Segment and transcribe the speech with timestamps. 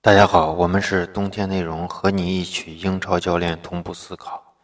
[0.00, 4.54] 大家好，我们是冬天内容，和你一起英超教练同步思考。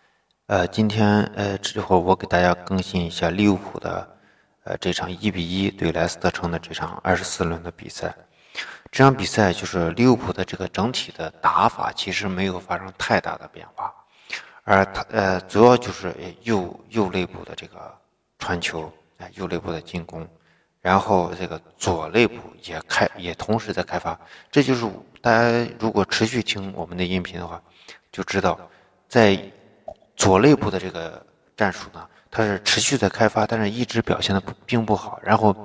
[0.47, 4.17] 呃，今天呃之后我给大家更新一下利物浦的
[4.63, 8.15] 呃这场一比一对莱斯特城的这场二十四轮的比赛。
[8.93, 13.93] 这场比赛就是利物浦的这个整体的打法其实没有发生太大的变化，
[14.63, 17.93] 而他呃主要就是右右肋部的这个
[18.39, 18.89] 传球，
[19.19, 20.25] 哎右肋部的进攻。
[20.85, 24.21] 然后这个左肋部也开，也同时在开发，
[24.51, 24.87] 这就是
[25.23, 27.59] 大家如果持续听我们的音频的话，
[28.13, 28.61] 就知道，
[29.09, 29.43] 在
[30.15, 31.25] 左肋部的这个
[31.57, 35.57] 战术呢，它是持续在开发，但是一直表现的并不好，然后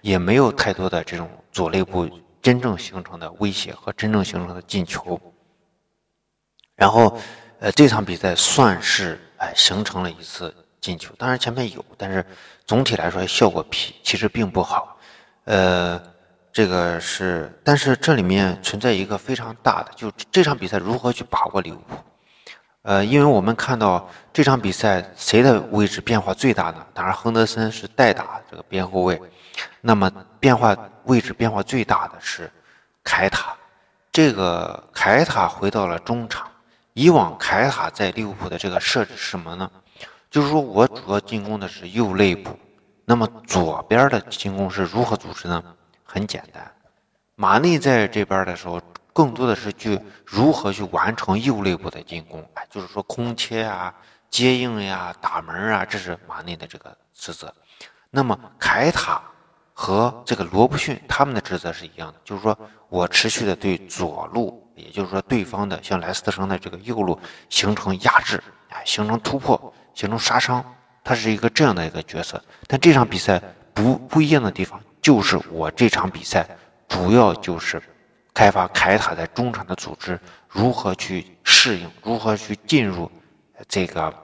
[0.00, 2.08] 也没有太多的这种左肋部
[2.40, 5.20] 真正形成的威胁和真正形成的进球。
[6.76, 7.18] 然后，
[7.58, 10.54] 呃，这场比赛算是哎形成了一次。
[10.80, 12.24] 进球当然前面有，但是
[12.66, 14.96] 总体来说效果其其实并不好。
[15.44, 16.00] 呃，
[16.52, 21.96] 这个是，但是这里面存在一个非常大的，就这场比赛如何去把握利物浦。
[22.82, 26.86] 呃，因为我们看到这场比赛谁的位置变化最大呢？
[26.94, 29.20] 当然亨德森是代打这个边后卫，
[29.80, 32.50] 那么变化位置变化最大的是
[33.02, 33.54] 凯塔。
[34.10, 36.50] 这个凯塔回到了中场，
[36.94, 39.70] 以往凯塔在利物浦的这个设置是什么呢？
[40.30, 42.58] 就是说我主要进攻的是右肋部，
[43.04, 45.62] 那么左边的进攻是如何组织呢？
[46.04, 46.70] 很简单，
[47.34, 48.80] 马内在这边的时候，
[49.12, 53.94] 更多的是去如何去完成右肋部的进攻，哎，就是说空切啊、
[54.30, 57.52] 接应呀、打门啊，这是马内的这个职责。
[58.10, 59.22] 那么凯塔
[59.72, 67.18] 和这个罗布逊他们的职责是一样的，就是说我持续的对左路，也就是说对方的像莱斯特城的这个右路
[67.48, 69.72] 形成压制，哎，形成突破。
[69.98, 70.64] 形成杀伤，
[71.02, 72.40] 他是一个这样的一个角色。
[72.68, 73.42] 但这场比赛
[73.74, 76.46] 不不一样的地方，就是我这场比赛
[76.86, 77.82] 主要就是
[78.32, 80.16] 开发凯塔在中场的组织，
[80.48, 83.10] 如何去适应，如何去进入
[83.66, 84.14] 这个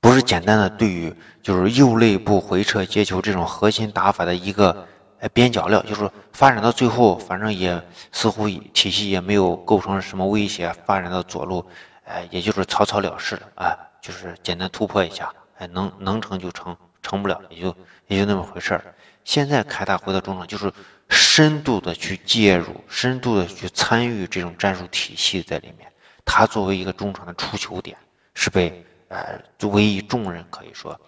[0.00, 4.88] 不是简单的对于就是右肋部回撤接球这种核心打法的一个
[5.34, 7.78] 边角料，就是发展到最后，反正也
[8.12, 11.62] 似乎体系也没有构成什么威胁，发展到左路，
[12.04, 13.76] 哎，也就是草草了事了啊。
[14.04, 17.74] 就是简单突破一下，哎，能能成就成，成不了也就
[18.06, 18.94] 也就那么回事儿。
[19.24, 20.70] 现在凯塔回到中场，就是
[21.08, 25.90] 深度的去介入，深度的去参与这种战术体系在里面。
[26.22, 27.96] 他作为一个中场的出球点，
[28.34, 31.00] 是被呃委以重任，可以说，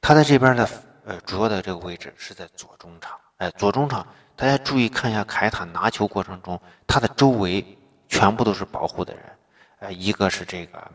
[0.00, 0.68] 他在这边的
[1.04, 3.18] 呃主要的这个位置是在左中场。
[3.38, 4.06] 哎，左中场，
[4.36, 7.76] 大家注意看一下凯塔拿球过程中，他的周围
[8.08, 9.22] 全部都是保护的人，
[9.80, 10.88] 呃，一个是这个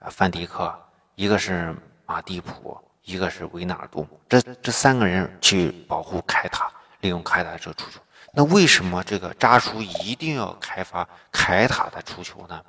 [0.00, 0.76] 呃范迪克。
[1.16, 7.98] 一个是马蒂普，一个是维纳尔杜姆，这这三个人去保护凯塔，利用凯塔这个出球。
[8.34, 12.62] 那为什么这个扎叔一定要开发凯塔的出球呢？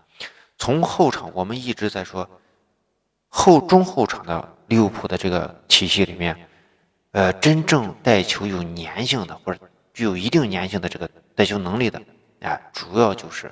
[0.58, 2.28] 从后场我们一直在说，
[3.28, 6.48] 后中后场的利物浦的这个体系里面，
[7.12, 9.60] 呃，真正带球有粘性的或者
[9.94, 12.02] 具有一定粘性的这个带球能力的，
[12.40, 13.52] 哎，主要就是，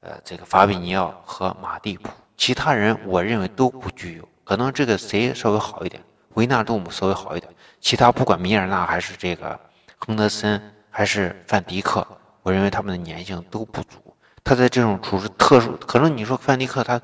[0.00, 2.10] 呃，这个法比尼奥和马蒂普。
[2.40, 6.02] 其他人我认为都不具有，可能这个谁稍微好一点，
[6.36, 7.52] 维纳杜姆稍微好一点，
[7.82, 9.60] 其他不管米尔纳还是这个
[9.98, 10.58] 亨德森
[10.88, 12.04] 还是范迪克，
[12.42, 13.98] 我认为他们的粘性都不足。
[14.42, 16.98] 他在这种处置特殊，可能你说范迪克他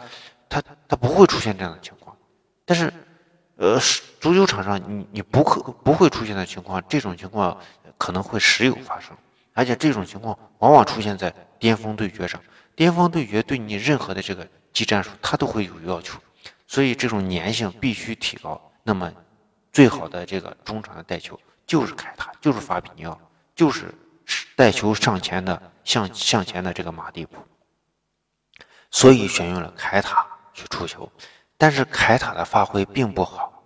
[0.48, 2.16] 他他不会出现这样的情况，
[2.64, 2.90] 但是
[3.56, 3.78] 呃，
[4.18, 7.54] 足球场上你你不可不会出现的情况，这种情况
[7.98, 9.14] 可能会时有发生，
[9.52, 12.40] 而且这种情况往往出现在巅峰对决上，
[12.74, 14.48] 巅峰对决对你任何的这个。
[14.76, 16.20] 技战术他都会有要求，
[16.66, 18.60] 所以这种粘性必须提高。
[18.82, 19.10] 那么，
[19.72, 23.18] 最好的这个中场的带球就是凯塔，就是法比尼奥，
[23.54, 23.94] 就是
[24.54, 27.38] 带球上前的向向前的这个马蒂普。
[28.90, 31.10] 所以选用了凯塔去出球，
[31.56, 33.62] 但是凯塔的发挥并不好，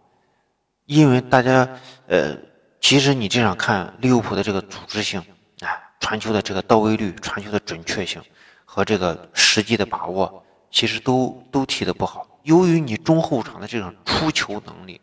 [0.87, 1.69] 因为大家
[2.07, 2.39] 呃，
[2.81, 5.21] 其实你这样看利物浦的这个组织性，
[5.59, 8.23] 哎，传球的这个到位率、传球的准确性
[8.65, 10.47] 和这个实际的把握。
[10.71, 15.01] 其实都都踢得不好，由于你中后场的这种出球能力，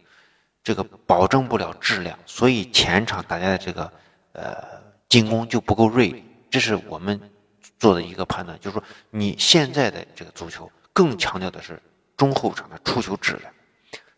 [0.64, 3.92] 这个保证不了质量，所以前场大家的这个
[4.32, 4.56] 呃
[5.10, 7.20] 进攻就不够锐利，这是我们
[7.78, 11.82] 做的一个判断，就是说你现在的这个足球更强调的是
[12.16, 13.54] 中后场的出球质量，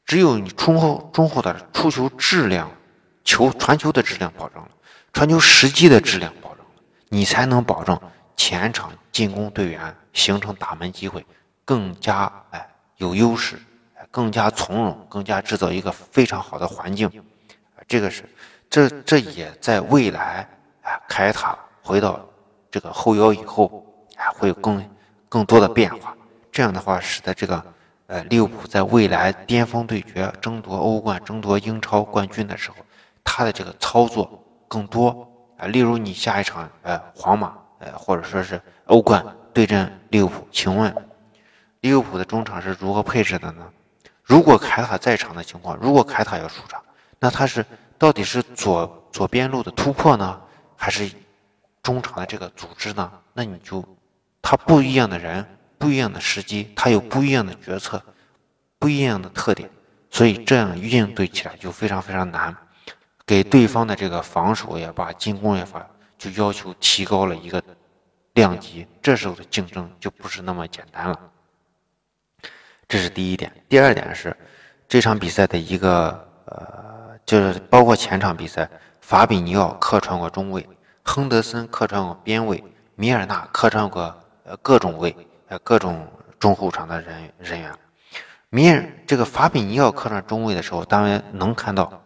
[0.05, 2.71] 只有你中后中后的出球质量，
[3.23, 4.69] 球传球的质量保证了，
[5.13, 6.71] 传球时机的质量保证了，
[7.09, 7.99] 你才能保证
[8.37, 11.25] 前场进攻队员形成打门机会。
[11.69, 12.67] 更加哎
[12.97, 13.55] 有优势，
[14.09, 17.07] 更加从容，更加制造一个非常好的环境，
[17.87, 18.27] 这个是，
[18.67, 20.49] 这这也在未来，
[20.81, 22.19] 哎，凯塔回到
[22.71, 23.85] 这个后腰以后，
[24.15, 24.83] 啊，会有更
[25.29, 26.17] 更多的变化。
[26.51, 27.63] 这样的话，使得这个
[28.07, 32.77] 呃利物浦在未来巅峰对决、争夺欧冠、争夺英超冠军的时候，
[33.23, 35.67] 他的这个操作更多啊。
[35.67, 39.23] 例如你下一场呃皇马呃或者说是欧冠
[39.53, 40.91] 对阵利物浦，请问
[41.81, 43.65] 利物浦的中场是如何配置的呢？
[44.23, 46.81] 如果凯塔在场的情况，如果凯塔要出场，
[47.19, 47.65] 那他是
[47.97, 50.41] 到底是左左边路的突破呢，
[50.75, 51.11] 还是
[51.81, 53.11] 中场的这个组织呢？
[53.33, 53.83] 那你就
[54.41, 55.45] 他不一样的人。
[55.79, 58.03] 不一样的时机，他有不一样的决策，
[58.77, 59.69] 不一样的特点，
[60.09, 62.53] 所以这样应对起来就非常非常难，
[63.25, 65.87] 给对方的这个防守也罢，进攻也罢，
[66.17, 67.63] 就要求提高了一个
[68.33, 71.17] 量级，这时候的竞争就不是那么简单了。
[72.89, 73.49] 这是第一点。
[73.69, 74.35] 第二点是
[74.87, 78.69] 这场比赛的一个呃，就是包括前场比赛，
[78.99, 80.67] 法比尼奥客串过中卫，
[81.03, 82.61] 亨德森客串过边卫，
[82.95, 84.13] 米尔纳客串过
[84.43, 85.15] 呃各种位。
[85.49, 86.07] 呃，各种
[86.37, 87.73] 中后场的人人员，
[88.49, 92.03] 米尔这个法比尼奥客串中卫的时候，当然能看到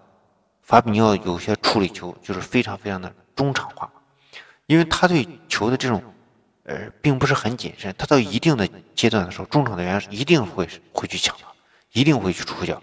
[0.62, 3.92] 法比尼奥有些处理球就是非常非常的中场化，
[4.66, 6.02] 因为他对球的这种
[6.64, 11.44] 呃并不是很谨慎，他到一定的阶段的时候，中场队员一定会会去抢的，
[11.92, 12.82] 一定会去出脚，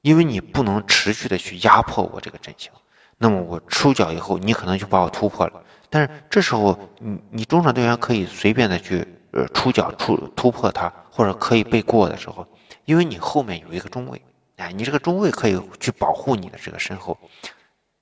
[0.00, 2.70] 因为你不能持续的去压迫我这个阵型，
[3.18, 9.06] 那么我出脚以后，你可能就把我突破了，但是这时候你你中场队员可以随便的去。
[9.34, 12.46] 呃，出脚出突破他，或者可以被过的时候，
[12.84, 14.20] 因为你后面有一个中卫，
[14.58, 17.16] 哎，你这个中卫可以去保护你的这个身后。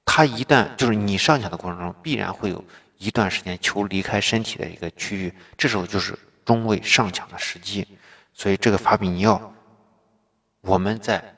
[0.04, 2.64] 他一旦就是你上抢的过程中，必然会有
[3.00, 7.88] 一段时间球离开身体的一个区域，这时候就是中卫上抢的时机。
[8.34, 9.52] 所以这个法比尼奥，
[10.60, 11.34] 我们在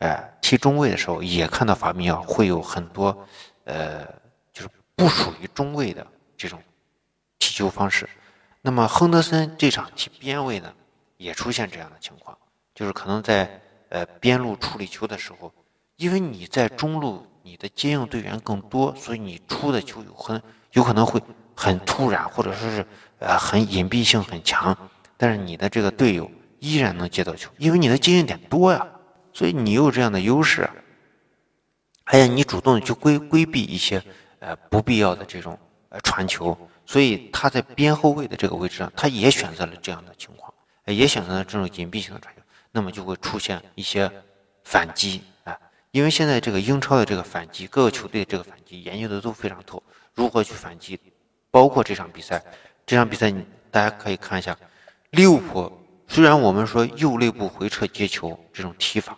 [0.00, 3.26] 哎踢中卫的时候，也看到法比尼奥会有很多
[3.64, 4.06] 呃，
[4.52, 6.06] 就是不属于中卫的
[6.36, 6.62] 这种
[7.38, 8.06] 踢球方式。
[8.60, 10.70] 那么亨德森这场踢边位呢，
[11.16, 12.36] 也出现这样的情况，
[12.74, 13.58] 就是可能在
[13.88, 15.50] 呃边路处理球的时候，
[15.96, 21.20] 因为你在中路你的接应队员更多，所以你出的球有很有可能会
[21.54, 22.86] 很突然，或者说是
[23.18, 24.76] 呃很隐蔽性很强，
[25.16, 28.86] 但是你的这个队友依然能接到球，因为你的经验点多呀，
[29.32, 30.68] 所以你有这样的优势，
[32.04, 34.02] 还有你主动去规规避一些
[34.38, 35.58] 呃不必要的这种
[35.88, 36.56] 呃传球。
[36.86, 40.52] 所以他在边后卫的这个位置上，他也选择了这样的情况，
[40.86, 44.10] 也选择了这种隐蔽性的传球，那么就会出现一些
[44.64, 45.56] 反击啊。
[45.92, 49.80] 因为现在这个英超的这个反击，各个球队这个反击研究的都非常透，
[50.14, 50.98] 如何去反击，
[51.50, 52.42] 包括这场比赛，
[52.86, 54.56] 这场比赛你大家可以看一下，
[55.10, 55.70] 利物浦
[56.08, 59.16] 虽然我们说右肋部回撤接球这种踢法，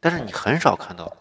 [0.00, 1.14] 但是你很少看到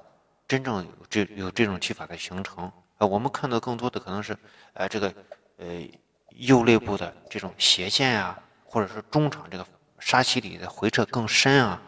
[0.48, 3.06] 真正有这有这种踢法的形成啊。
[3.06, 4.38] 我们看到更多的可能是，
[4.74, 5.14] 呃，这个。
[5.58, 5.88] 呃，
[6.32, 9.66] 右肋部的这种斜线啊，或者是中场这个
[10.00, 11.80] 沙奇里的回撤更深啊，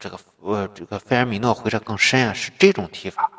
[0.00, 3.30] 这个呃这个费尔米诺回撤更深啊，是这种踢法。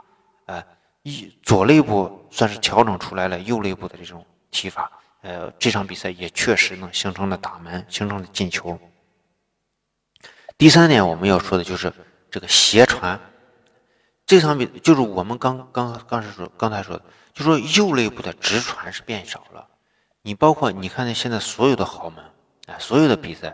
[0.45, 0.63] 呃，
[1.05, 4.91] 一左肋部算是调整出来了右肋部的这种踢法。
[5.21, 8.79] 呃，这场比赛也确实能形成了打门，形成了进球。
[10.57, 11.93] 第三点我们要说的就是
[12.31, 13.19] 这个斜传。
[14.25, 17.03] 这场比就是我们刚刚刚是说刚才说的。
[17.35, 19.67] 就说右肋部的直传是变少了，
[20.21, 22.23] 你包括你看那现在所有的豪门，
[22.67, 23.53] 哎，所有的比赛，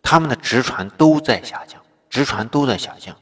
[0.00, 3.14] 他们的直传都在下降，直传都在下降，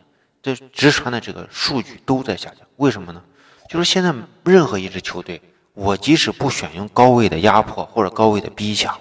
[0.43, 2.69] 这直传的这个数据都在下降。
[2.76, 3.25] 为什么呢？
[3.68, 5.40] 就是现在任何一支球队，
[5.73, 8.99] 我即使不选用高位的压迫或者高位的逼抢，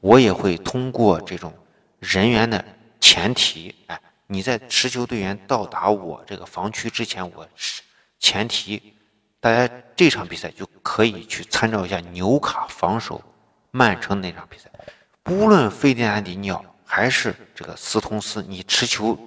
[0.00, 1.52] 我也会通过这种
[1.98, 2.64] 人员的
[2.98, 7.82] 前提，哎，你在持球队员到达我这个防区之前，我是
[8.18, 8.94] 前提。
[9.42, 13.22] 大家这场比赛就可以去参照一下纽卡防守
[13.70, 14.70] 曼城那场比赛，
[15.22, 19.18] 不论费迪南迪尼奥还是这个斯通斯，你持球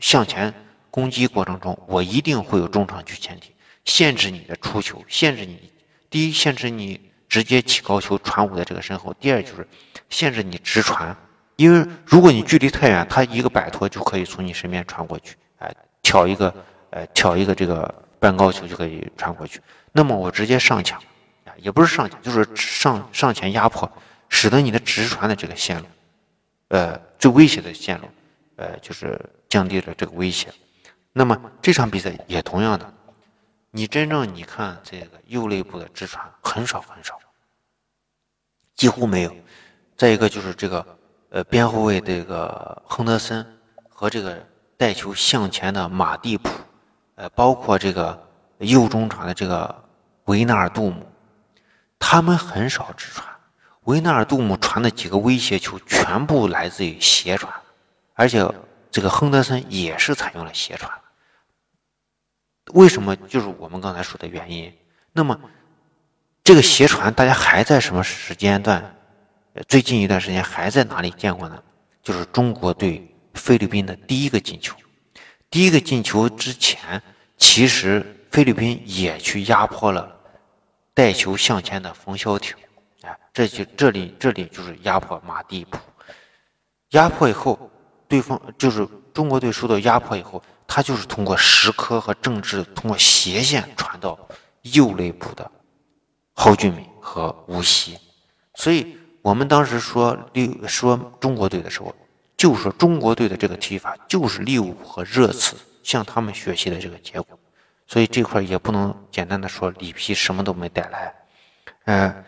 [0.00, 0.54] 向前
[0.90, 3.52] 攻击过程中，我一定会有中场去前提，
[3.88, 5.72] 限制你的出球，限制你
[6.08, 9.66] 第一限制你直接起高球传我的这个身后，第二就是
[10.08, 11.16] 限制你直传，
[11.56, 16.54] 因为如果你距离太远，他一个摆脱就可以从你身边传过去，哎，挑一个，
[16.90, 17.92] 呃，挑一个这个。
[18.20, 19.60] 半高球就可以传过去，
[19.92, 20.98] 那么我直接上抢，
[21.44, 23.88] 啊，也不是上抢，就是上上前压迫，
[24.28, 25.86] 使得你的直传的这个线路，
[26.66, 28.08] 呃，最危险的线路，
[28.56, 29.16] 呃，就是
[29.48, 30.52] 降低了这个危险。
[31.12, 32.92] 那么这场比赛也同样的，
[33.70, 37.18] 你真正你看这个右肋部的直传很少很少，
[38.74, 39.34] 几乎没有。
[39.96, 40.98] 再一个就是这个，
[41.30, 43.44] 呃，边后卫这个亨德森
[43.88, 44.46] 和这个
[44.76, 46.48] 带球向前的马蒂普。
[47.16, 48.16] 呃，包括这个
[48.58, 49.84] 右中场的这个
[50.26, 51.04] 维纳尔杜姆，
[51.98, 53.26] 他们很少直传，
[53.82, 57.52] 维纳尔杜姆传的几个威胁球全部来自于斜传，
[58.14, 58.48] 而且
[58.90, 60.88] 这个亨德森也是采用了斜传。
[62.74, 63.16] 为什么？
[63.16, 64.72] 就是我们刚才说的原因。
[65.12, 65.38] 那么，
[66.44, 68.94] 这个斜传大家还在什么时间段？
[69.66, 71.62] 最近一段时间还在哪里见过呢？
[72.02, 74.76] 就是中国对菲律宾的第一个进球。
[75.50, 77.02] 第一个进球之前，
[77.36, 80.14] 其实菲律宾也去压迫了
[80.94, 82.54] 带球向前的冯潇霆。
[83.02, 85.78] 哎，这就这里这里就是压迫马蒂普。
[86.90, 87.70] 压迫以后，
[88.06, 90.42] 对方就是中国队受到压迫以后。
[90.68, 94.16] 他就是通过石科和政治，通过斜线传到
[94.62, 95.50] 右肋部的
[96.34, 97.98] 蒿俊闵和吴曦，
[98.54, 101.92] 所以我们当时说六说中国队的时候，
[102.36, 107.38] 就说中国队的这个踢法就是利物浦和热刺向他们学习的这个结果，
[107.86, 111.14] 所以这块也不能简单的说里皮什么都没带来，
[111.86, 112.24] 呃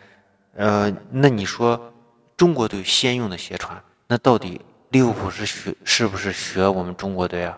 [0.56, 1.92] 呃，那你说
[2.36, 7.56] 中国队先用的斜传，那到底利物浦是学是不是学我们中国队啊？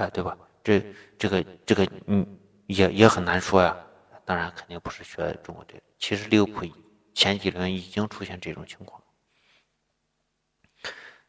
[0.00, 0.34] 哎，对吧？
[0.64, 0.82] 这、
[1.18, 2.26] 这个、这个，嗯，
[2.66, 3.76] 也也很难说呀。
[4.24, 5.82] 当然，肯定不是学中国队。
[5.98, 6.64] 其实利物浦
[7.12, 9.02] 前几轮已经出现这种情况。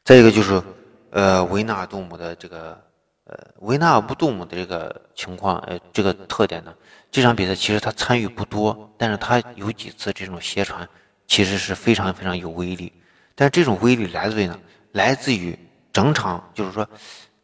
[0.06, 0.62] 再一个就是，
[1.10, 2.82] 呃，维纳尔杜姆的这个，
[3.26, 6.74] 呃，维纳尔杜姆的这个情况，呃，这个特点呢，
[7.12, 10.88] 这场比赛其实他参与不多，但是他有几次这种斜传，
[11.28, 12.94] 其实是非常非常有威力。
[13.36, 14.60] 但这种威力来自于呢，
[14.94, 15.58] 来自于
[15.92, 16.88] 整场，就是说，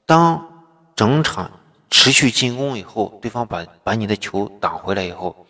[0.06, 0.54] 当。
[0.98, 1.52] 整场
[1.92, 5.46] 持续进攻以后，对方把把你的球挡回来以后，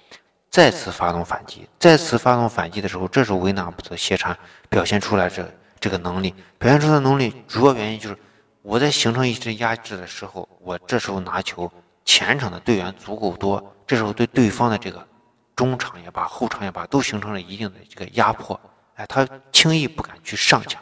[0.51, 4.37] 再次发动反击，再次发动反击的时候，这时候维纳姆的斜传
[4.67, 5.49] 表现出来这
[5.79, 8.17] 这个能力，表现出的能力主要原因就是
[8.61, 11.71] 我在形成一支压制的时候，我这时候拿球，
[12.03, 15.07] 前场的队员足够多，这时候对对方的这个
[15.55, 18.59] 中场也罢，后场也罢，都形成了一定的这个压迫，
[18.95, 20.81] 哎，他轻易不敢去上抢，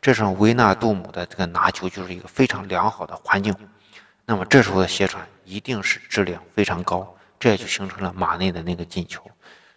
[0.00, 3.54] 这时候维纳杜姆的这个拿球就是一个非常良好的环境。
[4.28, 9.22] 那么这时候的斜传一定是质量非常高，这也就形成了马内的那个进球。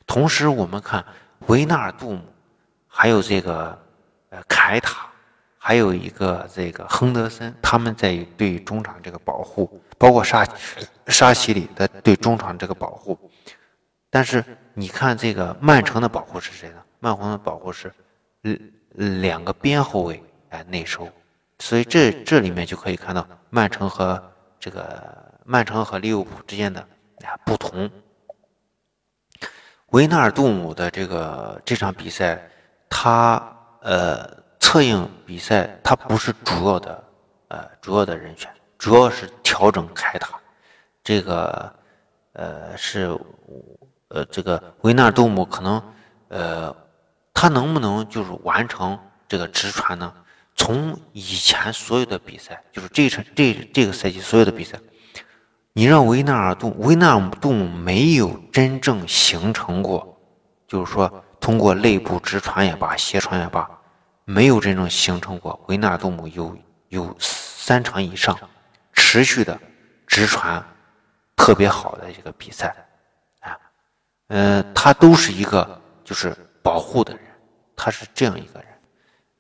[0.08, 1.06] 同时，我们看
[1.46, 2.22] 维纳尔杜姆，
[2.88, 3.80] 还有这个
[4.32, 5.08] 呃凯塔，
[5.60, 10.44] 还有一个这个亨德森，他们在对中场这个保护，包括沙
[11.06, 13.16] 沙奇里的对中场这个保护。
[14.10, 16.82] 但是你看这个曼城的保护是谁呢？
[17.00, 17.94] 曼城的保护是
[18.94, 21.08] 两个边后卫来内收，
[21.60, 24.20] 所以这这里面就可以看到曼城和。
[24.60, 26.82] 这个曼城和利物浦之间的
[27.24, 27.90] 啊不同，
[29.88, 32.40] 维纳尔杜姆的这个这场比赛，
[32.90, 33.42] 他
[33.82, 37.04] 呃策应比赛，他不是主要的
[37.48, 40.38] 呃主要的人选，主要是调整凯塔，
[41.04, 41.74] 这个
[42.34, 43.18] 呃是
[44.10, 45.82] 呃这个维纳尔杜姆可能
[46.28, 46.76] 呃
[47.34, 50.14] 他能不能就是完成这个直传呢？
[50.60, 54.78] 从以前所有的比赛，就是这场这这个赛季所有的比赛，
[55.72, 60.20] 你让维纳尔杜维纳尔杜姆没有真正形成过，
[60.68, 63.68] 就是说通过内部直传也罢，斜传也罢，
[64.26, 66.56] 没有真正形成过维纳尔杜姆有
[66.90, 68.38] 有三场以上
[68.92, 69.58] 持续的
[70.06, 70.62] 直传
[71.38, 72.76] 特别好的一个比赛
[73.40, 73.58] 啊，
[74.28, 77.24] 嗯，他都是一个就是保护的人，
[77.78, 78.69] 他是这样一个人。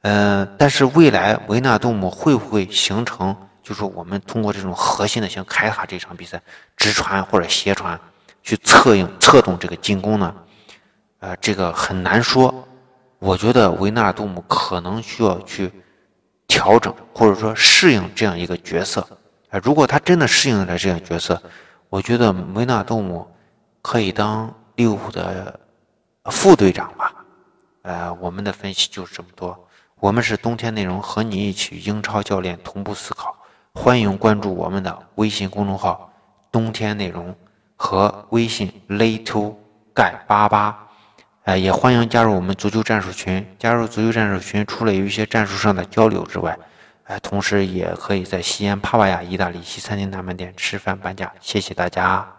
[0.01, 6.41] 呃，但是未来维纳杜姆会不会形成，就是我们通过这种核心的像凯塔这场比赛
[6.77, 7.99] 直传或者斜传
[8.41, 10.33] 去策应策动这个进攻呢？
[11.19, 12.65] 呃，这个很难说。
[13.19, 15.69] 我觉得维纳杜姆可能需要去
[16.47, 19.05] 调整或者说适应这样一个角色。
[19.49, 21.41] 啊，如果他真的适应了这样角色，
[21.89, 23.29] 我觉得维纳杜姆
[23.81, 25.59] 可以当利物浦的
[26.31, 27.13] 副队长吧。
[27.81, 29.67] 呃，我们的分析就是这么多。
[29.99, 33.35] 我们是冬天内容，和你一起英超教练同步思考。
[33.73, 36.09] 欢迎关注我们的微信公众号
[36.49, 37.35] “冬天内容”
[37.75, 39.55] 和微信 “little
[39.93, 40.87] 盖八八”。
[41.43, 43.45] 哎，也欢迎加入我们足球战术群。
[43.59, 46.57] 加入足球战术群，除了有一些战术上的交流之外，
[47.03, 51.29] 哎，同时也可以在西安帕瓦亚意大利西餐厅南门店吃饭半价。
[51.41, 52.38] 谢谢大家。